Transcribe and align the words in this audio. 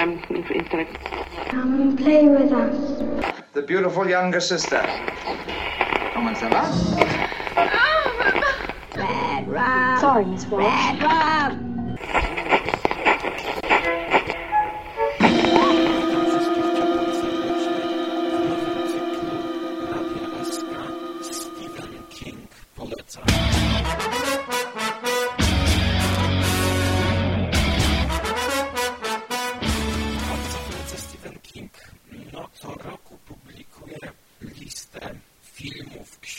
um, 0.00 0.22
intellect. 0.54 0.96
Come 1.48 1.80
and 1.80 1.98
play 1.98 2.26
with 2.26 2.52
us. 2.52 2.76
The 3.52 3.62
beautiful 3.62 4.08
younger 4.08 4.40
sister. 4.40 4.82
Comment 6.14 6.36
ça 6.36 6.48
va? 6.48 6.62
Red 8.96 9.48
rum. 9.48 10.00
Sorry, 10.00 10.24
Miss 10.24 10.46
Walsh. 10.46 11.79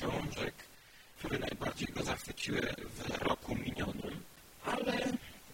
Książek, 0.01 0.53
które 1.17 1.39
najbardziej 1.39 1.87
go 1.87 2.03
zachwyciły 2.03 2.61
w 2.95 3.09
roku 3.09 3.55
minionym, 3.55 4.23
ale 4.65 4.97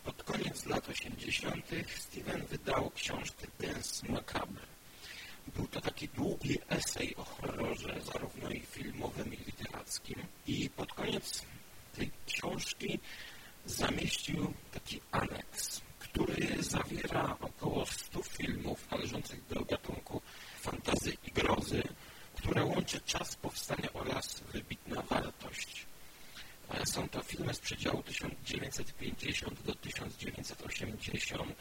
pod 0.06 0.24
koniec 0.24 0.66
lat 0.66 0.90
80. 0.90 1.66
Steven 1.96 2.46
wydał 2.46 2.92
książkę 2.96 3.48
Dance 3.60 4.12
Macabre. 4.12 4.66
Był 5.56 5.68
to 5.68 5.82
taki 5.82 6.08
długi 6.08 6.58
esej 6.70 7.16
o 7.16 7.24
horrorze, 7.24 7.96
zarówno 8.14 8.50
i 8.50 8.60
filmowym, 8.60 9.34
i 9.34 9.38
literackim. 9.38 10.16
I 10.48 10.70
pod 10.70 10.94
koniec 10.94 11.42
tej 11.96 12.12
książki 12.28 13.00
zamieścił 13.66 14.54
taki 14.74 15.02
aneks, 15.12 15.82
który 16.00 16.64
zawiera 16.64 17.38
około 17.42 17.86
100 17.86 18.24
filmów 18.24 18.92
należących 18.92 19.48
do 19.48 19.66
gatunku 19.66 20.22
fantazy 20.62 21.18
i 21.28 21.32
grozy, 21.32 21.84
które 22.38 22.66
łączy 22.66 23.02
czas 23.02 23.36
powstania 23.36 23.94
oraz 23.94 24.40
wybitna 24.54 25.02
wartość. 25.02 25.86
E, 26.70 26.86
Są 26.86 27.10
to 27.10 27.22
filmy 27.24 27.54
z 27.54 27.60
przedziału 27.60 28.04
1950 28.04 29.64
do 29.64 29.76
1980 29.76 31.56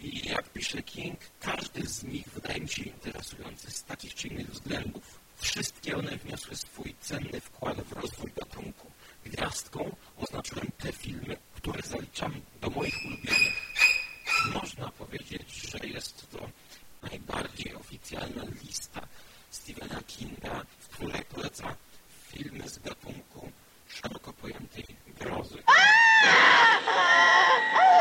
i 0.00 0.28
jak 0.28 0.48
pisze 0.48 0.82
King, 0.82 1.18
każdy 1.40 1.86
z 1.86 2.02
nich 2.02 2.28
wydaje 2.28 2.60
mi 2.60 2.68
się 2.68 2.82
interesujący 2.82 3.70
z 3.70 3.84
takich 3.84 4.14
czy 4.14 4.28
innych 4.28 4.50
względów. 4.50 5.20
Wszystkie 5.36 5.96
one 5.96 6.16
wniosły 6.16 6.56
swój 6.56 6.94
cenny 7.00 7.40
wkład 7.40 7.80
w 7.80 7.92
rozwój 7.92 8.32
gatunku. 8.36 8.90
Gwiazdką 9.24 9.96
oznaczyłem 10.16 10.68
te 10.78 10.92
filmy, 10.92 11.36
które 11.54 11.82
zaliczam 11.82 12.40
do 12.60 12.70
moich 12.70 12.94
ulubionych. 13.06 13.72
Można 14.54 14.88
powiedzieć, 14.88 15.52
że 15.52 15.86
jest 15.86 16.30
to 16.30 16.50
najbardziej 17.02 17.74
oficjalna 17.74 18.42
lista 18.62 19.08
Stephena 19.50 20.02
Kinga, 20.06 20.64
w 20.78 20.88
której 20.88 21.24
poleca 21.24 21.76
filmy 22.32 22.68
z 22.68 22.78
gatunku 22.78 23.52
szeroko 23.88 24.32
pojętej 24.32 24.86
grozy. 25.18 25.62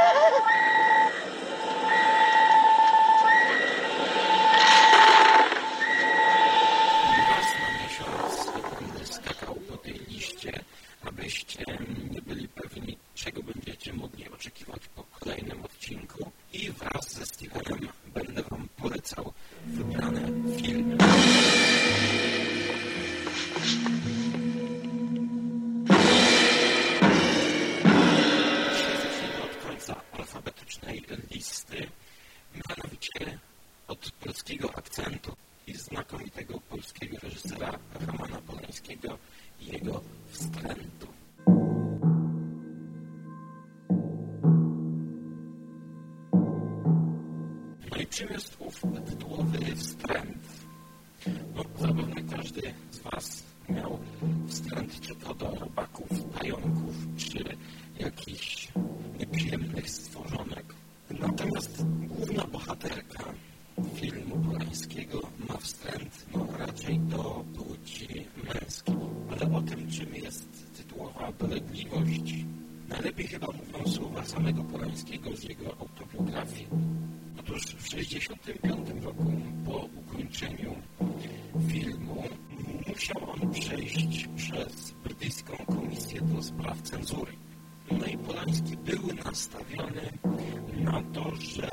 No 47.98 48.04
i 48.04 48.34
jest 48.34 48.58
ów 48.60 48.82
tytułowy 49.10 49.76
wstręt? 49.76 50.48
No, 51.56 51.64
zapewne 51.80 52.24
każdy 52.38 52.62
z 52.92 53.00
Was 53.00 53.44
miał 53.70 54.00
wstręt 54.48 55.02
czy 55.02 55.16
to 55.16 55.34
do 55.34 55.56
robaków, 55.56 56.24
pająków, 56.24 56.96
czy 57.18 57.44
jakichś 58.00 58.68
nieprzyjemnych 59.20 59.90
stworzonek. 59.90 60.74
Natomiast 61.20 61.86
główna 61.86 62.44
bohaterka 62.44 63.24
filmu 63.96 64.36
Polańskiego 64.36 65.22
ma 65.50 65.58
wstręt 65.58 66.26
no, 66.34 66.48
raczej 66.58 67.00
do 67.00 67.46
płci 67.56 68.28
męskiej. 68.54 68.96
Ale 69.32 69.56
o 69.56 69.62
tym, 69.62 69.92
czym 69.92 70.16
jest 70.16 70.78
tytułowa 70.78 71.32
dolegliwość, 71.32 72.34
najlepiej 72.90 73.28
chyba 73.28 73.48
mówią 73.48 73.92
słowa 73.92 74.26
samego 74.26 74.64
Polańskiego 74.64 75.36
z 75.36 75.44
jego 75.44 75.78
autobiografii. 75.80 76.68
Otóż 77.50 77.64
w 77.64 77.90
1965 77.90 79.04
roku 79.04 79.32
po 79.66 79.90
ukończeniu 80.00 80.76
filmu 81.70 82.24
musiał 82.88 83.30
on 83.30 83.52
przejść 83.54 84.28
przez 84.36 84.92
brytyjską 85.04 85.58
komisję 85.66 86.22
do 86.22 86.44
spraw 86.44 86.82
cenzury. 86.82 87.32
No 87.92 88.06
i 88.06 88.18
Polański 88.18 88.78
był 88.78 89.16
nastawiony 89.26 90.12
na 90.78 91.04
to, 91.14 91.36
że 91.36 91.70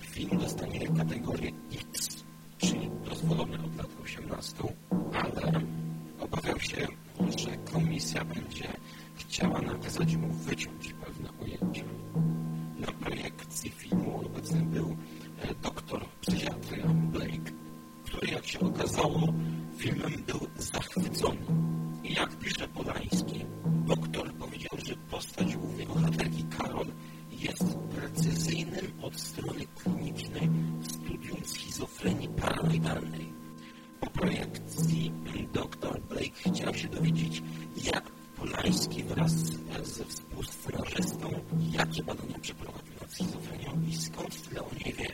film 0.00 0.38
dostanie 0.38 0.88
kategorię 0.88 1.50
X, 1.72 2.24
czyli 2.58 2.90
dozwolony 3.04 3.58
od 3.64 3.76
lat 3.76 3.88
18, 4.04 4.54
ale 5.12 5.62
obawiał 6.20 6.60
się, 6.60 6.86
że 7.36 7.56
komisja 7.72 8.24
będzie 8.24 8.68
chciała 9.16 9.60
nakazać 9.60 10.16
mu 10.16 10.28
wyciąć 10.28 10.77
strony 29.28 29.66
klinicznej 29.82 30.50
studium 30.88 31.44
schizofrenii 31.44 32.28
paranoidalnej. 32.28 33.32
Po 34.00 34.10
projekcji 34.10 35.12
dr 35.52 36.00
Blake 36.00 36.52
chciał 36.52 36.74
się 36.74 36.88
dowiedzieć, 36.88 37.42
jak 37.92 38.04
Polański 38.36 39.04
wraz 39.04 39.32
ze 39.82 40.04
współscenarzystą, 40.04 41.30
jakie 41.72 42.02
badania 42.02 42.38
przeprowadził 42.38 42.94
nad 43.00 43.12
schizofrenią 43.12 43.82
i 43.88 43.96
skąd 43.96 44.48
tyle 44.48 44.62
o 44.62 44.70
niej 44.84 44.94
wie. 44.94 45.08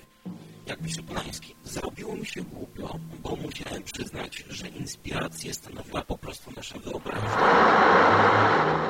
Jak 0.66 0.78
pisze 0.78 1.02
Polański, 1.02 1.54
zrobiło 1.64 2.16
mi 2.16 2.26
się 2.26 2.42
głupio, 2.42 2.98
bo 3.22 3.36
musiałem 3.36 3.82
przyznać, 3.82 4.44
że 4.50 4.68
inspirację 4.68 5.54
stanowiła 5.54 6.02
po 6.02 6.18
prostu 6.18 6.50
nasza 6.56 6.78
wyobraźnia. 6.78 8.83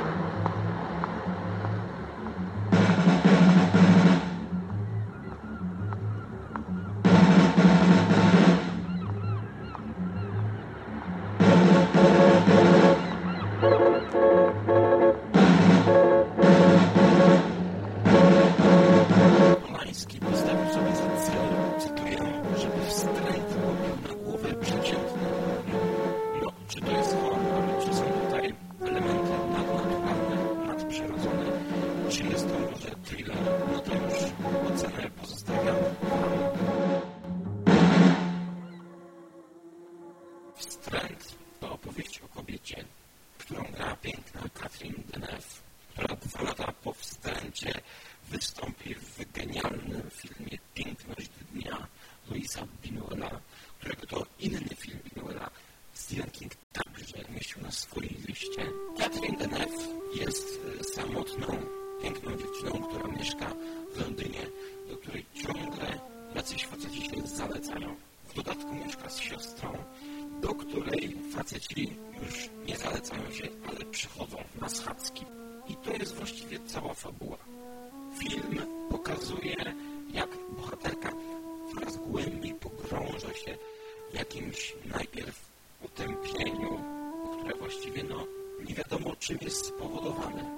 Właściwie 87.84 88.15
no, 88.15 88.27
nie 88.69 88.75
wiadomo 88.75 89.16
czym 89.16 89.39
jest 89.41 89.66
spowodowane. 89.66 90.57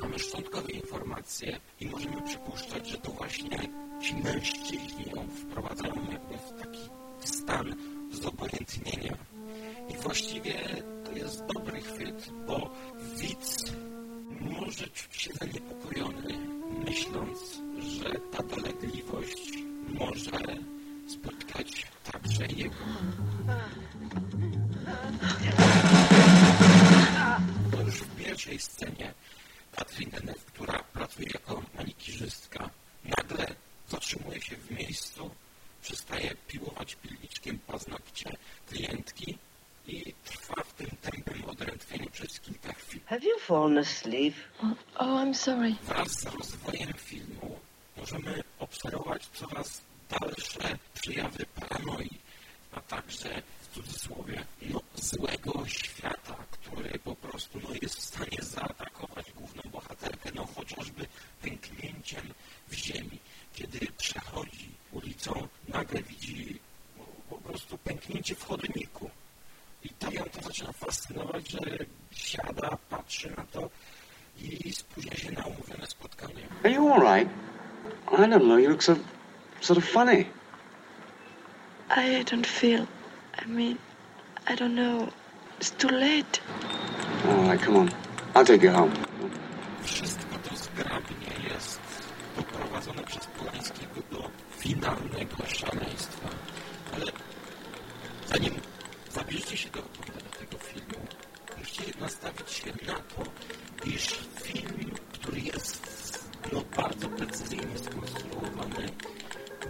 Mamy 0.00 0.18
szczątkowe 0.18 0.72
informacje 0.72 1.60
i 1.80 1.86
możemy 1.86 2.22
przypuszczać, 2.22 2.88
że 2.88 2.98
to 2.98 3.12
właśnie 3.12 3.58
ci 4.02 4.14
mężczyźni 4.14 5.04
ją 5.16 5.28
wprowadzają 5.28 5.94
jakby 6.12 6.38
w 6.38 6.62
taki 6.62 6.80
stan 7.20 7.74
zobojętnienia. 8.10 9.16
I 9.88 9.96
właściwie 9.96 10.54
to 11.04 11.12
jest 11.12 11.46
dobry 11.46 11.80
chwyt, 11.80 12.30
bo 12.46 12.70
widz 13.16 13.64
może 14.40 14.86
czuć 14.86 15.16
się 15.16 15.30
zaniepokojony, 15.32 16.38
myśląc, 16.86 17.62
że 17.78 18.10
ta 18.32 18.42
dolegliwość 18.42 19.52
może 19.88 20.40
spotkać 21.06 21.86
także 22.12 22.46
jego. 22.46 22.74
Pierwszej 28.32 28.58
scenie 28.58 29.14
Katrin 29.72 30.10
Deneuve, 30.10 30.44
która 30.46 30.78
pracuje 30.92 31.28
jako 31.34 31.62
manikirzystka, 31.74 32.70
nagle 33.04 33.46
zatrzymuje 33.88 34.40
się 34.42 34.56
w 34.56 34.70
miejscu, 34.70 35.30
przestaje 35.82 36.34
piłować 36.48 36.94
pilniczkiem 36.94 37.58
paznokcie 37.58 38.36
klientki 38.68 39.38
i 39.86 40.14
trwa 40.24 40.62
w 40.64 40.72
tym 40.72 40.90
tempem 41.02 41.44
odrętwieniu 41.44 42.10
przez 42.10 42.40
kilka 42.40 42.72
chwil. 42.72 43.00
Have 43.06 43.24
you 43.24 43.38
fallen 43.38 43.78
asleep? 43.78 44.34
Oh, 44.62 44.74
oh, 44.96 45.24
I'm 45.24 45.34
sorry. 45.34 45.74
Wraz 45.82 46.20
z 46.20 46.24
rozwojem 46.24 46.92
filmu 46.96 47.58
możemy 47.96 48.42
obserwować 48.58 49.26
coraz 49.26 49.82
dalsze 50.10 50.78
przejawy 50.94 51.46
paranoi, 51.46 52.18
a 52.72 52.80
także 52.80 53.42
w 53.60 53.74
cudzysłowie 53.74 54.44
no, 54.62 54.80
złego 54.94 55.66
świata, 55.66 56.36
który 56.72 56.98
po 56.98 57.14
prostu 57.16 57.60
no, 57.62 57.68
jest 57.82 57.96
w 57.96 58.02
stanie 58.02 58.38
zaatakować 58.40 59.32
główną 59.32 59.62
bohaterkę, 59.72 60.30
no 60.34 60.46
chociażby 60.56 61.06
pęknięciem 61.42 62.22
w 62.68 62.74
ziemi. 62.74 63.18
Kiedy 63.54 63.78
przechodzi 63.98 64.70
ulicą, 64.92 65.48
nagle 65.68 66.02
widzi 66.02 66.58
po 67.30 67.36
prostu 67.36 67.78
pęknięcie 67.78 68.34
w 68.34 68.44
chodniku. 68.44 69.10
I 69.84 69.88
to 69.88 70.10
ją 70.10 70.24
to 70.24 70.42
zaczyna 70.42 70.72
fascynować, 70.72 71.50
że 71.50 71.60
siada, 72.10 72.78
patrzy 72.90 73.30
na 73.36 73.44
to 73.44 73.70
i 74.40 74.72
spóźnia 74.72 75.16
się 75.16 75.32
na 75.32 75.44
umówione 75.44 75.86
spotkanie. 75.86 76.48
Are 76.64 76.72
you 76.72 76.92
all 76.92 77.00
right? 77.00 77.30
I 78.12 78.16
don't 78.16 78.44
know. 78.44 78.58
You 78.58 78.68
look 78.68 78.82
so 78.82 78.96
sort 79.60 79.78
of 79.78 79.84
funny. 79.84 80.24
I 81.90 82.24
don't 82.24 82.46
feel. 82.46 82.86
I 83.42 83.48
mean, 83.48 83.76
I 84.46 84.56
don't 84.56 84.74
know. 84.74 85.21
It's 85.62 85.70
too 85.70 85.90
late. 85.90 86.40
All 87.24 87.36
right, 87.46 87.60
come 87.62 87.76
on. 87.76 87.90
I'll 88.34 88.44
take 88.44 88.64
you 88.64 88.70
home. 88.72 88.92
Wszystko 89.84 90.38
to 90.38 90.56
zgrabnie 90.56 91.50
jest 91.50 91.80
doprowadzone 92.36 93.02
przez 93.02 93.26
Polańskiego 93.26 94.00
do 94.10 94.30
finalnego 94.58 95.36
szaleństwa. 95.46 96.28
Ale 96.94 97.12
zanim 98.26 98.54
zabierzecie 99.10 99.56
się 99.56 99.70
do 99.70 99.80
oglądania 99.80 100.30
tego 100.38 100.58
filmu, 100.58 101.06
musicie 101.58 101.98
nastawić 102.00 102.50
się 102.50 102.70
na 102.86 102.94
to, 102.94 103.22
iż 103.86 104.18
film, 104.42 104.90
który 105.12 105.40
jest 105.40 106.24
no, 106.52 106.62
bardzo 106.76 107.08
precyzyjnie 107.08 107.78
skonstruowany, 107.78 108.88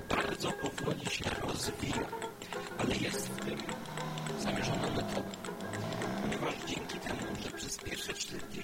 bardzo 0.09 0.53
powoli 0.53 1.07
się 1.11 1.25
rozwija, 1.47 2.07
ale 2.79 2.97
jest 2.97 3.29
w 3.29 3.45
tym 3.45 3.59
city. 8.33 8.62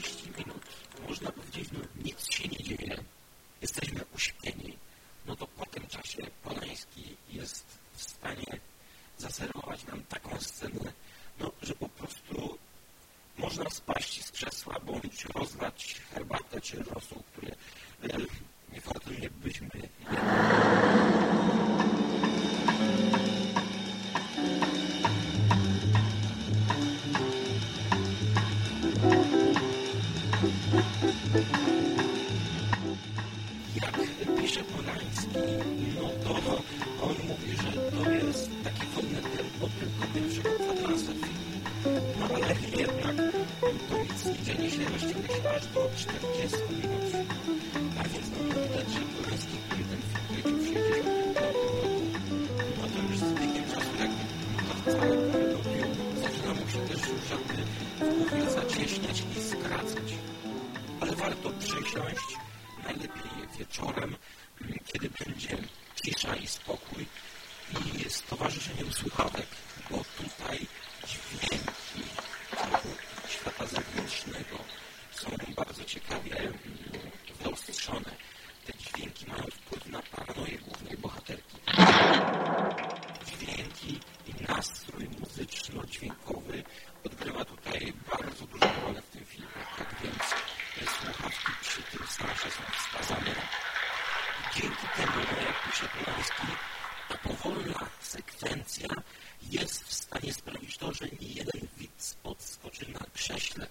Cisza 66.08 66.36
i 66.36 66.46
spokój. 66.46 67.06
I 67.96 68.10
z 68.10 68.22
towarzyszeniem 68.22 68.92
słuchawek, 68.92 69.46
bo 69.90 70.04
tutaj 70.16 70.66
dźwięki 71.06 72.02
tego 72.50 72.78
świata 73.28 73.66
zewnętrznego 73.66 74.58
są 75.12 75.30
bardzo 75.56 75.84
ciekawie 75.84 76.38
mm, 76.38 76.58
wyostrzone. 77.40 78.10
Te 78.66 78.72
dźwięki 78.78 79.26
mają 79.26 79.42
wpływ 79.42 79.86
na 79.86 80.02
paranoję 80.02 80.58
głównej 80.58 80.96
bohaterki. 80.96 81.56
Dźwięki 83.26 84.00
i 84.26 84.42
nastrój 84.48 85.08
muzyczno-dźwiękowy 85.20 86.62
odgrywa 87.04 87.44
tutaj 87.44 87.92
bardzo 88.10 88.46
dużą 88.46 88.66
rolę 88.82 89.02
w 89.02 89.10
tym 89.10 89.24
filmie. 89.24 89.48
Tak 89.78 89.94
więc 90.02 90.22
e, 90.82 90.92
słuchawki 90.96 91.52
przy 91.62 91.82
tym 91.82 92.06
starsze 92.06 92.50
są 92.50 92.62
wskazane. 92.72 93.34
Dzięki 94.54 94.86
temu, 94.96 95.12
no 95.32 95.42
jak 95.46 95.64
pisze 95.64 95.88
Polański, 95.88 96.46
ta 97.08 97.18
powolna 97.18 97.86
sekwencja 98.00 98.88
jest 99.50 99.84
w 99.84 99.92
stanie 99.92 100.32
sprawić 100.32 100.78
to, 100.78 100.92
że 100.92 101.04
nie 101.20 101.28
jeden 101.28 101.68
widz 101.76 102.14
krześle. 103.38 103.66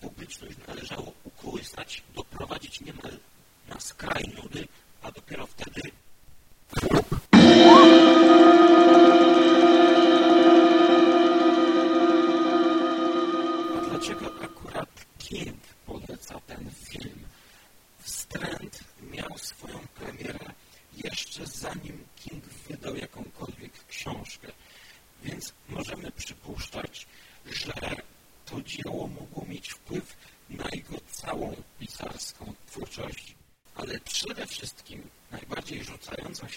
Publiczność 0.00 0.56
należało 0.68 1.12
ukołysać, 1.24 2.02
doprowadzić 2.14 2.80
niemal 2.80 3.12
na 3.68 3.80
skraj 3.80 4.24
nudy, 4.36 4.68
a 5.02 5.10
dopiero 5.10 5.46
wtedy 5.46 5.80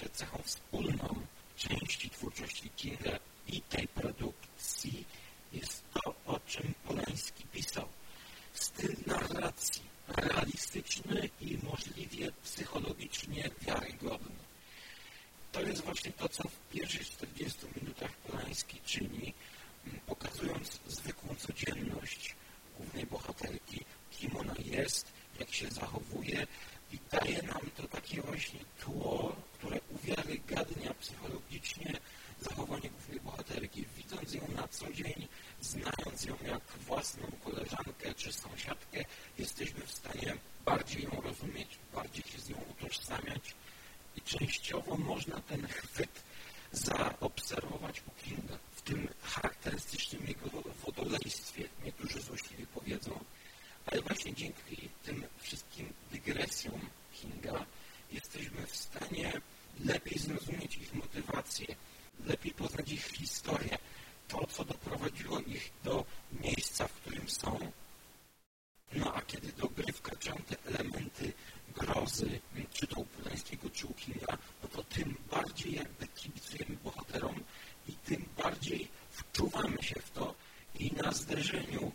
się 0.01 0.09
cechą 0.09 0.37
wspólną 0.43 1.15
części 1.57 2.09
twórczości 2.09 2.69
Kinga 2.69 3.19
i 3.47 3.61
tej 3.61 3.87
produkcji 3.87 5.05
jest 5.53 5.83
to, 5.93 6.15
o 6.25 6.39
czym 6.39 6.73
Polański 6.87 7.43
pisał. 7.43 7.87
Styl 8.53 8.95
narracji, 9.05 9.81
realistyczny 10.07 11.29
i 11.41 11.57
możliwie 11.63 12.31
psychologicznie 12.43 13.49
wiarygodny. 13.61 14.41
To 15.51 15.61
jest 15.61 15.81
właśnie 15.81 16.11
to, 16.11 16.29
co 16.29 16.43
w 16.43 16.73
pierwszych 16.73 17.09
40 17.09 17.59
minutach 17.81 18.11
Polański 18.11 18.81
dzieło, 29.01 29.35
które 29.53 29.79
uwiarygadnia 29.89 30.93
psychologicznie 30.93 31.99
zachowanie 32.41 32.89
głównej 32.89 33.19
bohaterki. 33.19 33.85
Widząc 33.97 34.33
ją 34.33 34.47
na 34.55 34.67
co 34.67 34.93
dzień, 34.93 35.27
znając 35.61 36.25
ją 36.25 36.35
jak 36.47 36.61
własną 36.87 37.23
koleżankę 37.61 38.13
czy 38.13 38.33
sąsiadkę, 38.33 39.05
jesteśmy 39.37 39.85
w 39.85 39.91
stanie 39.91 40.35
bardziej 40.65 41.03
ją 41.03 41.21
rozumieć, 41.21 41.77
bardziej 41.93 42.23
się 42.23 42.39
z 42.39 42.49
nią 42.49 42.55
utożsamiać 42.71 43.55
i 44.15 44.21
częściowo 44.21 44.97
można 44.97 45.39
ten 45.41 45.67
chwyt 45.67 46.23
zaobserwować 46.71 48.01
u 48.07 48.23
Kinga 48.23 48.57
w 48.75 48.81
tym 48.81 49.07
charakterystycznym 49.21 50.27
jego 50.27 50.49
wodolejstwie. 50.85 51.63
Niektórzy 51.85 52.21
złośliwie 52.21 52.65
powiedzą, 52.67 53.19
ale 53.85 54.01
właśnie 54.01 54.33
dzięki 54.33 54.89
tym 55.03 55.23
wszystkim 55.39 55.93
dygresjom 56.11 56.89
Kinga 57.13 57.65
jesteśmy 58.11 58.67
w 58.67 58.75
stanie 58.75 59.41
lepiej 59.85 60.19
zrozumieć 60.19 60.77
ich 60.77 60.93
motywację, 60.93 61.75
lepiej 62.25 62.51
poznać 62.51 62.91
ich 62.91 63.05
historię, 63.05 63.77
to, 64.31 64.47
co 64.47 64.65
doprowadziło 64.65 65.39
ich 65.39 65.71
do 65.83 66.05
miejsca, 66.31 66.87
w 66.87 66.93
którym 66.93 67.29
są. 67.29 67.71
No 68.93 69.13
a 69.13 69.21
kiedy 69.21 69.51
do 69.51 69.67
gry 69.67 69.93
wkraczają 69.93 70.35
te 70.35 70.55
elementy 70.65 71.33
grozy, 71.75 72.39
czy 72.73 72.87
to 72.87 72.99
u 72.99 73.05
Polańskiego, 73.05 73.69
czy 73.69 73.87
u 73.87 73.93
Kinga, 73.93 74.37
no 74.63 74.69
to 74.69 74.83
tym 74.83 75.15
bardziej 75.31 75.60
jakby 75.75 76.07
kibicujemy 76.07 76.77
bohaterom 76.83 77.35
i 77.87 77.93
tym 77.93 78.25
bardziej 78.43 78.87
wczuwamy 79.11 79.83
się 79.83 80.01
w 80.01 80.11
to 80.11 80.35
i 80.79 80.91
na 80.91 81.11
zderzeniu 81.11 81.91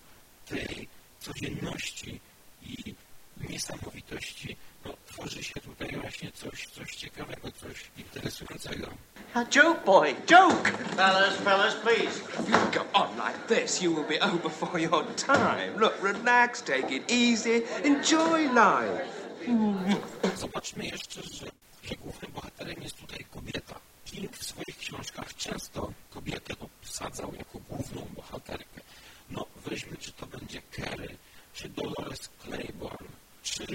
tej 0.46 0.88
codzienności 1.20 2.20
i 2.62 2.94
niesamowitości 3.50 4.56
no, 4.84 4.92
tworzy 5.06 5.44
się 5.44 5.60
tutaj 5.60 5.96
właśnie 6.00 6.32
coś, 6.32 6.66
coś 6.66 6.96
ciekawego, 6.96 7.52
coś 7.52 7.90
interesującego. 7.96 8.88
A 9.34 9.44
joke, 9.44 9.84
boy, 9.84 10.14
joke! 10.26 10.70
Fellas, 10.96 11.36
fellas, 11.44 11.74
please. 11.74 12.20
If 12.40 12.50
you 12.50 12.58
go 12.72 12.86
on 12.92 13.08
like 13.16 13.46
this, 13.48 13.82
you 13.82 13.94
will 13.94 14.08
be 14.08 14.20
over 14.20 14.38
before 14.38 14.80
your 14.80 15.04
time. 15.16 15.76
Look, 15.76 16.02
relax, 16.02 16.62
take 16.62 16.90
it 16.96 17.10
easy, 17.10 17.62
enjoy 17.84 18.48
life. 18.48 19.16
Zobaczmy 20.36 20.86
jeszcze, 20.86 21.22
że, 21.22 21.46
że 21.82 21.94
głównym 21.94 22.32
bohaterem 22.32 22.82
jest 22.82 22.96
tutaj 22.96 23.24
kobieta. 23.34 23.80
King 24.04 24.36
w 24.36 24.44
swoich 24.44 24.78
książkach 24.78 25.36
często 25.36 25.92
kobietę 26.10 26.54
obsadzał 26.60 27.34
jako 27.34 27.58
główną 27.58 28.06
bohaterkę. 28.16 28.80
No, 29.30 29.46
weźmy, 29.66 29.96
czy 29.96 30.12
to 30.12 30.26
będzie 30.26 30.62
Kerry, 30.62 31.16
czy 31.54 31.68
Dolores 32.16 32.30
Claiborne, 32.44 33.08
czy 33.42 33.66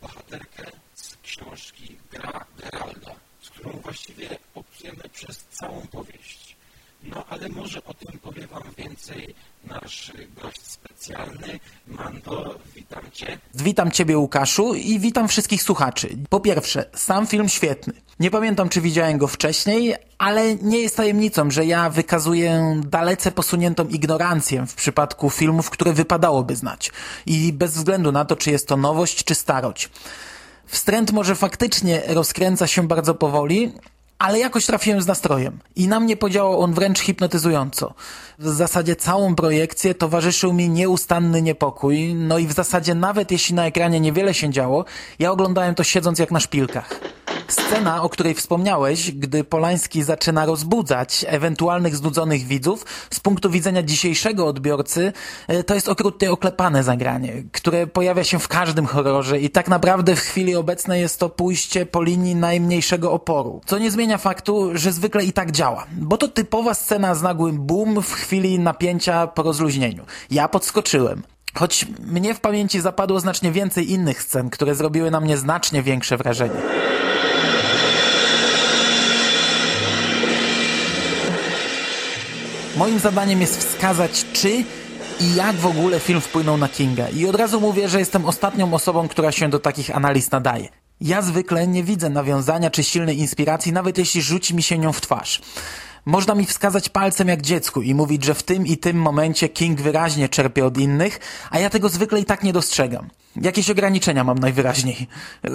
bohaterkę 0.00 0.70
z 0.94 1.16
książki 1.22 1.96
Gra 2.12 2.44
Geralda, 2.58 3.14
z 3.42 3.50
którą 3.50 3.70
właściwie 3.70 4.38
obcujemy 4.54 5.02
przez 5.12 5.38
całą 5.50 5.86
powieść. 5.86 6.56
No, 7.02 7.24
ale 7.28 7.48
może 7.48 7.84
o 7.84 7.94
tym 7.94 8.18
powie 8.18 8.46
Wam 8.46 8.62
więcej 8.78 9.34
nasz 9.64 10.12
gość 10.42 10.62
specjalny. 10.62 11.60
Mando, 11.86 12.58
witam 12.74 13.10
Cię. 13.12 13.38
Witam 13.54 13.90
Ciebie, 13.90 14.18
Łukaszu, 14.18 14.74
i 14.74 14.98
witam 14.98 15.28
wszystkich 15.28 15.62
słuchaczy. 15.62 16.16
Po 16.30 16.40
pierwsze, 16.40 16.90
sam 16.94 17.26
film 17.26 17.48
świetny. 17.48 17.92
Nie 18.20 18.30
pamiętam, 18.30 18.68
czy 18.68 18.80
widziałem 18.80 19.18
go 19.18 19.28
wcześniej, 19.28 19.94
ale 20.18 20.54
nie 20.54 20.78
jest 20.78 20.96
tajemnicą, 20.96 21.50
że 21.50 21.66
ja 21.66 21.90
wykazuję 21.90 22.80
dalece 22.84 23.32
posuniętą 23.32 23.88
ignorancję 23.88 24.66
w 24.66 24.74
przypadku 24.74 25.30
filmów, 25.30 25.70
które 25.70 25.92
wypadałoby 25.92 26.56
znać. 26.56 26.92
I 27.26 27.52
bez 27.52 27.74
względu 27.74 28.12
na 28.12 28.24
to, 28.24 28.36
czy 28.36 28.50
jest 28.50 28.68
to 28.68 28.76
nowość, 28.76 29.24
czy 29.24 29.34
starość. 29.34 29.90
Wstręt 30.66 31.12
może 31.12 31.34
faktycznie 31.34 32.02
rozkręca 32.06 32.66
się 32.66 32.88
bardzo 32.88 33.14
powoli, 33.14 33.72
ale 34.18 34.38
jakoś 34.38 34.66
trafiłem 34.66 35.02
z 35.02 35.06
nastrojem 35.06 35.58
i 35.76 35.88
na 35.88 36.00
mnie 36.00 36.16
podziałał 36.16 36.60
on 36.60 36.74
wręcz 36.74 36.98
hipnotyzująco. 36.98 37.94
W 38.38 38.48
zasadzie 38.48 38.96
całą 38.96 39.34
projekcję 39.34 39.94
towarzyszył 39.94 40.52
mi 40.52 40.70
nieustanny 40.70 41.42
niepokój, 41.42 42.14
no 42.14 42.38
i 42.38 42.46
w 42.46 42.52
zasadzie 42.52 42.94
nawet 42.94 43.30
jeśli 43.30 43.54
na 43.54 43.66
ekranie 43.66 44.00
niewiele 44.00 44.34
się 44.34 44.50
działo, 44.50 44.84
ja 45.18 45.32
oglądałem 45.32 45.74
to 45.74 45.84
siedząc 45.84 46.18
jak 46.18 46.30
na 46.30 46.40
szpilkach. 46.40 47.17
Scena, 47.48 48.02
o 48.02 48.08
której 48.08 48.34
wspomniałeś, 48.34 49.12
gdy 49.12 49.44
Polański 49.44 50.02
zaczyna 50.02 50.46
rozbudzać 50.46 51.24
ewentualnych 51.28 51.96
znudzonych 51.96 52.42
widzów, 52.42 52.86
z 53.10 53.20
punktu 53.20 53.50
widzenia 53.50 53.82
dzisiejszego 53.82 54.46
odbiorcy, 54.46 55.12
e, 55.48 55.64
to 55.64 55.74
jest 55.74 55.88
okrutnie 55.88 56.30
oklepane 56.30 56.82
zagranie, 56.82 57.32
które 57.52 57.86
pojawia 57.86 58.24
się 58.24 58.38
w 58.38 58.48
każdym 58.48 58.86
horrorze 58.86 59.40
i 59.40 59.50
tak 59.50 59.68
naprawdę 59.68 60.16
w 60.16 60.20
chwili 60.20 60.56
obecnej 60.56 61.00
jest 61.00 61.20
to 61.20 61.28
pójście 61.28 61.86
po 61.86 62.02
linii 62.02 62.34
najmniejszego 62.34 63.12
oporu. 63.12 63.60
Co 63.66 63.78
nie 63.78 63.90
zmienia 63.90 64.18
faktu, 64.18 64.70
że 64.74 64.92
zwykle 64.92 65.24
i 65.24 65.32
tak 65.32 65.52
działa, 65.52 65.86
bo 65.92 66.16
to 66.16 66.28
typowa 66.28 66.74
scena 66.74 67.14
z 67.14 67.22
nagłym 67.22 67.66
boom 67.66 68.02
w 68.02 68.12
chwili 68.12 68.58
napięcia 68.58 69.26
po 69.26 69.42
rozluźnieniu. 69.42 70.04
Ja 70.30 70.48
podskoczyłem. 70.48 71.22
Choć 71.54 71.86
mnie 71.98 72.34
w 72.34 72.40
pamięci 72.40 72.80
zapadło 72.80 73.20
znacznie 73.20 73.52
więcej 73.52 73.90
innych 73.90 74.22
scen, 74.22 74.50
które 74.50 74.74
zrobiły 74.74 75.10
na 75.10 75.20
mnie 75.20 75.36
znacznie 75.36 75.82
większe 75.82 76.16
wrażenie. 76.16 76.87
Moim 82.78 82.98
zadaniem 82.98 83.40
jest 83.40 83.64
wskazać, 83.64 84.24
czy 84.32 84.50
i 85.20 85.34
jak 85.34 85.56
w 85.56 85.66
ogóle 85.66 86.00
film 86.00 86.20
wpłynął 86.20 86.56
na 86.56 86.68
Kinga. 86.68 87.08
I 87.08 87.26
od 87.26 87.36
razu 87.36 87.60
mówię, 87.60 87.88
że 87.88 87.98
jestem 87.98 88.24
ostatnią 88.24 88.74
osobą, 88.74 89.08
która 89.08 89.32
się 89.32 89.48
do 89.48 89.58
takich 89.58 89.96
analiz 89.96 90.30
nadaje. 90.30 90.68
Ja 91.00 91.22
zwykle 91.22 91.66
nie 91.66 91.84
widzę 91.84 92.10
nawiązania 92.10 92.70
czy 92.70 92.84
silnej 92.84 93.18
inspiracji, 93.18 93.72
nawet 93.72 93.98
jeśli 93.98 94.22
rzuci 94.22 94.54
mi 94.54 94.62
się 94.62 94.78
nią 94.78 94.92
w 94.92 95.00
twarz. 95.00 95.40
Można 96.04 96.34
mi 96.34 96.46
wskazać 96.46 96.88
palcem 96.88 97.28
jak 97.28 97.42
dziecku 97.42 97.82
i 97.82 97.94
mówić, 97.94 98.24
że 98.24 98.34
w 98.34 98.42
tym 98.42 98.66
i 98.66 98.76
tym 98.76 98.96
momencie 98.96 99.48
King 99.48 99.80
wyraźnie 99.80 100.28
czerpie 100.28 100.66
od 100.66 100.78
innych, 100.78 101.20
a 101.50 101.58
ja 101.58 101.70
tego 101.70 101.88
zwykle 101.88 102.20
i 102.20 102.24
tak 102.24 102.42
nie 102.42 102.52
dostrzegam. 102.52 103.08
Jakieś 103.36 103.70
ograniczenia 103.70 104.24
mam 104.24 104.38
najwyraźniej. 104.38 105.06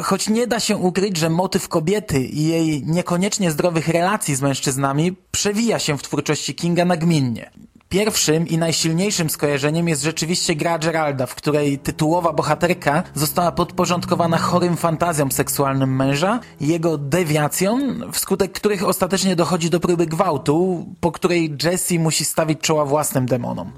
Choć 0.03 0.29
nie 0.29 0.47
da 0.47 0.59
się 0.59 0.77
ukryć, 0.77 1.17
że 1.17 1.29
motyw 1.29 1.67
kobiety 1.67 2.19
i 2.19 2.43
jej 2.43 2.83
niekoniecznie 2.85 3.51
zdrowych 3.51 3.87
relacji 3.87 4.35
z 4.35 4.41
mężczyznami 4.41 5.15
przewija 5.31 5.79
się 5.79 5.97
w 5.97 6.01
twórczości 6.01 6.55
Kinga 6.55 6.85
nagminnie. 6.85 7.51
Pierwszym 7.93 8.47
i 8.47 8.57
najsilniejszym 8.57 9.29
skojarzeniem 9.29 9.87
jest 9.87 10.03
rzeczywiście 10.03 10.55
gra 10.55 10.79
Geralda, 10.79 11.25
w 11.25 11.35
której 11.35 11.79
tytułowa 11.79 12.33
bohaterka 12.33 13.03
została 13.15 13.51
podporządkowana 13.51 14.37
chorym 14.37 14.77
fantazjom 14.77 15.31
seksualnym 15.31 15.95
męża, 15.95 16.39
jego 16.61 16.97
dewiacjom, 16.97 18.11
wskutek 18.11 18.51
których 18.51 18.87
ostatecznie 18.87 19.35
dochodzi 19.35 19.69
do 19.69 19.79
próby 19.79 20.05
gwałtu, 20.05 20.85
po 20.99 21.11
której 21.11 21.57
Jessie 21.63 21.99
musi 21.99 22.25
stawić 22.25 22.59
czoła 22.59 22.85
własnym 22.85 23.25
demonom. 23.25 23.71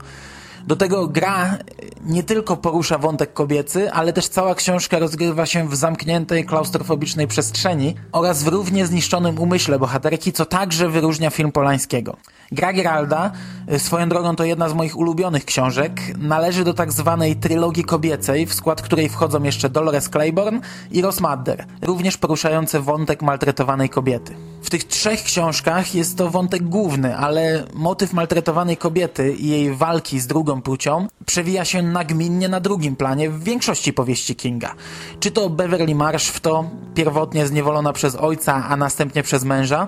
Do 0.68 0.76
tego 0.76 1.08
gra 1.08 1.58
nie 2.06 2.24
tylko 2.24 2.58
porusza 2.58 2.98
wątek 2.98 3.34
kobiecy, 3.34 3.92
ale 3.92 4.14
też 4.14 4.28
cała 4.28 4.56
książka 4.56 5.00
rozgrywa 5.00 5.46
się 5.46 5.70
w 5.70 5.76
zamkniętej, 5.76 6.46
klaustrofobicznej 6.46 7.28
przestrzeni 7.28 7.96
oraz 8.12 8.44
w 8.44 8.48
równie 8.48 8.86
zniszczonym 8.86 9.40
umyśle 9.40 9.80
bohaterki, 9.80 10.34
co 10.34 10.46
także 10.46 10.90
wyróżnia 10.90 11.30
film 11.30 11.52
Polańskiego. 11.52 12.18
Gra 12.52 12.74
Geralda, 12.74 13.32
y, 13.74 13.80
swoją 13.80 14.10
drogą 14.10 14.36
to 14.36 14.44
jedna 14.44 14.70
z 14.70 14.74
moich 14.74 14.98
ulubionych 14.98 15.46
książek, 15.46 16.02
należy 16.18 16.64
do 16.64 16.74
tak 16.74 16.92
zwanej 16.92 17.36
trylogii 17.36 17.84
kobiecej, 17.84 18.46
w 18.46 18.54
skład 18.54 18.82
której 18.82 19.10
wchodzą 19.10 19.44
jeszcze 19.44 19.70
Dolores 19.70 20.10
Claiborne 20.10 20.60
i 20.92 21.02
Ross 21.02 21.20
Madder, 21.20 21.66
również 21.82 22.18
poruszające 22.18 22.80
wątek 22.80 23.22
maltretowanej 23.22 23.90
kobiety. 23.90 24.36
W 24.64 24.70
tych 24.70 24.84
trzech 24.84 25.24
książkach 25.24 25.96
jest 25.96 26.18
to 26.18 26.30
wątek 26.30 26.64
główny, 26.64 27.18
ale 27.18 27.64
motyw 27.74 28.14
maltretowanej 28.14 28.78
kobiety 28.78 29.34
i 29.34 29.48
jej 29.48 29.76
walki 29.76 30.20
z 30.20 30.28
drugą 30.28 30.62
płcią 30.62 31.08
przewija 31.26 31.66
się 31.66 31.82
nagminnie 31.82 32.50
na 32.50 32.60
drugim 32.60 32.96
planie 32.96 33.30
w 33.30 33.44
większości 33.44 33.94
powieści 33.94 34.36
Kinga. 34.36 34.76
Czy 35.20 35.32
to 35.32 35.50
Beverly 35.50 35.96
Marsh 35.96 36.28
w 36.28 36.40
to, 36.40 36.70
pierwotnie 36.96 37.48
zniewolona 37.48 37.94
przez 37.94 38.16
ojca, 38.16 38.66
a 38.70 38.76
następnie 38.76 39.24
przez 39.24 39.44
męża, 39.44 39.88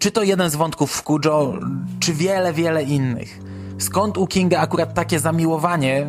czy 0.00 0.10
to 0.10 0.22
jeden 0.22 0.50
z 0.50 0.56
wątków 0.56 0.92
w 0.92 1.02
Kujo, 1.02 1.58
czy 2.00 2.14
wiele, 2.14 2.52
wiele 2.52 2.82
innych. 2.82 3.40
Skąd 3.78 4.18
u 4.18 4.26
Kinga 4.26 4.60
akurat 4.60 4.94
takie 4.94 5.20
zamiłowanie, 5.20 6.06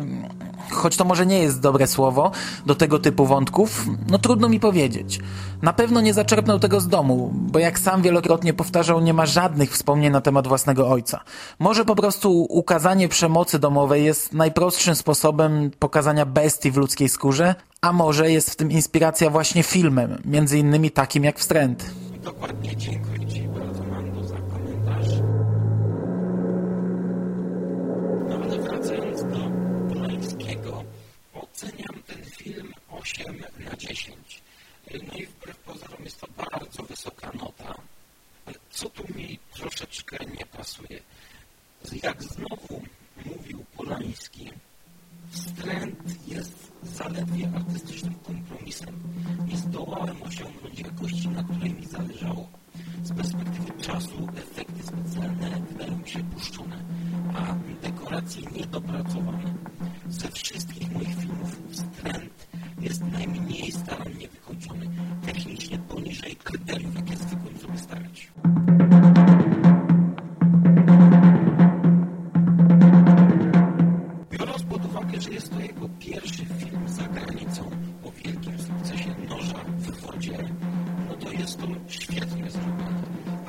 choć 0.70 0.96
to 0.96 1.04
może 1.04 1.26
nie 1.26 1.38
jest 1.38 1.60
dobre 1.60 1.86
słowo, 1.86 2.30
do 2.66 2.74
tego 2.74 2.98
typu 2.98 3.26
wątków, 3.26 3.86
no 4.10 4.18
trudno 4.18 4.48
mi 4.48 4.60
powiedzieć. 4.60 5.20
Na 5.62 5.72
pewno 5.72 6.00
nie 6.00 6.14
zaczerpnął 6.14 6.58
tego 6.58 6.80
z 6.80 6.88
domu, 6.88 7.30
bo 7.34 7.58
jak 7.58 7.78
sam 7.78 8.02
wielokrotnie 8.02 8.54
powtarzał, 8.54 9.00
nie 9.00 9.14
ma 9.14 9.26
żadnych 9.26 9.70
wspomnień 9.72 10.12
na 10.12 10.20
temat 10.20 10.48
własnego 10.48 10.88
ojca. 10.88 11.20
Może 11.58 11.84
po 11.84 11.96
prostu 11.96 12.46
ukazanie 12.48 13.08
przemocy 13.08 13.58
domowej 13.58 14.04
jest 14.04 14.32
najprostszym 14.32 14.94
sposobem 14.94 15.70
pokazania 15.78 16.26
bestii 16.26 16.70
w 16.70 16.76
ludzkiej 16.76 17.08
skórze, 17.08 17.54
a 17.80 17.92
może 17.92 18.30
jest 18.30 18.50
w 18.50 18.56
tym 18.56 18.70
inspiracja 18.70 19.30
właśnie 19.30 19.62
filmem, 19.62 20.22
między 20.24 20.58
innymi 20.58 20.90
takim 20.90 21.24
jak 21.24 21.38
Wstręt. 21.38 21.90
Dokładnie, 22.22 22.76
dziękuję 22.76 23.26
Ci 23.26 23.42
bardzo, 23.42 23.84
Mando, 23.84 24.24
za 24.24 24.36
komentarz. 24.36 25.08
No 28.28 28.34
ale 28.44 28.58
wracając 28.58 29.22
do 29.22 29.50
Polańskiego, 29.88 30.84
oceniam 31.34 32.02
ten 32.06 32.24
film 32.24 32.72
8 33.12 33.44
na 33.58 33.76
10. 33.76 34.42
No 35.08 35.14
i 35.14 35.26
wbrew 35.26 35.56
pozorom 35.56 36.04
jest 36.04 36.20
to 36.20 36.26
bardzo 36.36 36.82
wysoka 36.82 37.32
nota. 37.32 37.74
Ale 38.46 38.56
co 38.70 38.90
tu 38.90 39.04
mi 39.14 39.38
troszeczkę 39.52 40.16
nie 40.38 40.46
pasuje? 40.46 41.00
Jak 42.02 42.22
znowu 42.22 42.82
mówił 43.26 43.64
Polański, 43.76 44.50
wstręt 45.30 46.28
jest 46.28 46.72
zaledwie 46.82 47.50
artystycznym 47.56 48.14
kompromisem. 48.14 49.02
Nie 49.46 49.56
zdołałem 49.56 50.22
osiągnąć 50.22 50.78
jakości, 50.78 51.28
na 51.28 51.44
której 51.44 51.74
mi 51.74 51.86
zależało. 51.86 52.48
Z 53.02 53.12
perspektywy 53.16 53.82
czasu 53.82 54.28
efekty 54.36 54.82
specjalne 54.82 55.60
wydają 55.60 55.98
mi 55.98 56.08
się 56.08 56.24
puszczone, 56.24 56.84
a 57.34 57.54
dekoracje 57.82 58.42
niedopracowane. 58.42 59.54
Ze 60.08 60.30
wszystkich 60.30 60.91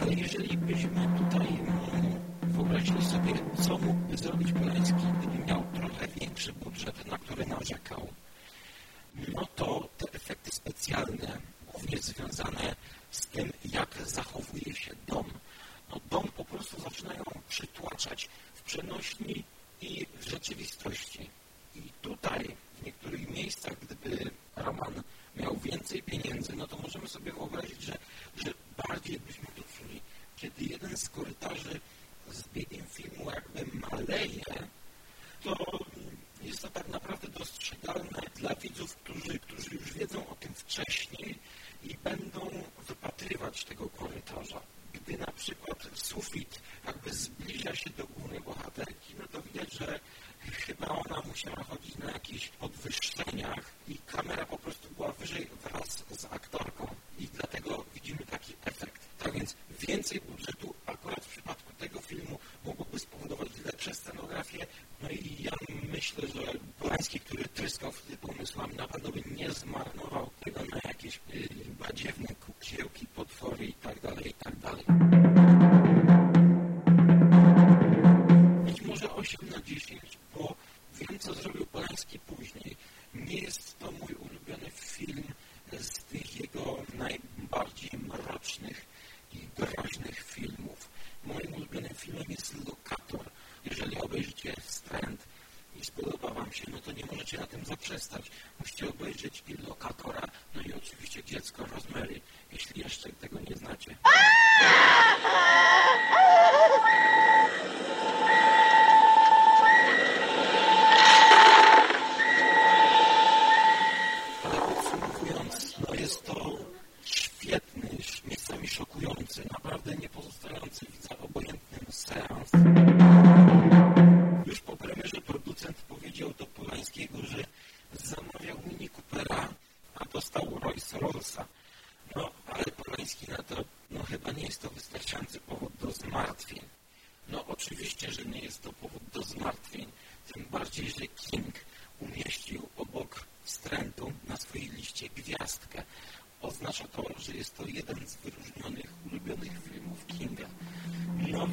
Ale 0.03 0.13
jeżeli 0.13 0.57
byśmy 0.57 1.10
tutaj 1.17 1.48
mm, 1.48 2.22
wyobrazili 2.41 3.05
sobie, 3.05 3.33
co 3.63 3.77
mógłby 3.77 4.17
zrobić 4.17 4.51
Polański, 4.51 5.03
gdyby 5.17 5.45
miał 5.45 5.63
trochę 5.74 6.07
większy 6.07 6.53
budżet, 6.53 7.05
na 7.05 7.17
który 7.17 7.45
narzekał, 7.45 8.07
no 9.33 9.48
to 9.55 9.89
te 9.98 10.05
efekty 10.13 10.51
specjalne, 10.51 11.38
głównie 11.72 11.98
związane 11.98 12.75
z 13.12 13.27
tym, 13.27 13.53
jak 13.65 13.98
zachowuje 14.05 14.75
się 14.75 14.91
dom, 15.07 15.25
no 15.89 16.00
dom 16.10 16.27
po 16.38 16.45
prostu 16.45 16.81
zaczynają 16.81 17.24
przytłaczać 17.50 18.29
w 18.53 18.62
przenośni 18.62 19.43
i 19.81 20.05
w 20.19 20.29
rzeczywistości. 20.29 21.29
I 21.75 21.81
tutaj, 22.01 22.55
w 22.81 22.86
niektórych 22.86 23.29
miejscach, 23.29 23.74
gdyby 23.81 24.31
Roman 24.55 25.03
miał 25.36 25.57
więcej 25.57 26.03
pieniędzy, 26.03 26.55
no 26.55 26.67
to 26.67 26.77
możemy 26.77 27.07
sobie 27.07 27.31
wyobrazić, 27.31 27.81
że, 27.81 27.98
że 28.38 28.53
bardziej 28.88 29.19
byśmy 29.19 29.45
czuli. 29.45 29.62
Kiedy 30.43 30.65
jeden 30.65 30.97
z 30.97 31.09
korytarzy 31.09 31.79
z 32.31 32.47
biegiem 32.47 32.85
filmu 32.85 33.31
jakby 33.31 33.79
maleje, 33.79 34.43
to 35.43 35.55
jest 36.41 36.62
to 36.62 36.69
tak 36.69 36.88
naprawdę 36.88 37.27
dostrzegalne 37.27 37.52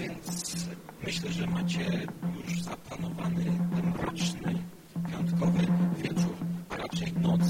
więc 0.01 0.67
myślę, 1.07 1.33
że 1.33 1.47
macie 1.47 2.07
już 2.49 2.63
zaplanowany 2.63 3.45
ten 3.45 3.93
mroczny, 3.93 4.59
piątkowy 5.13 5.67
wieczór, 6.03 6.37
a 6.69 6.77
raczej 6.77 7.13
noc 7.13 7.41